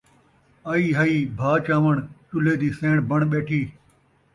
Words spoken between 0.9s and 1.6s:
ہائی بھا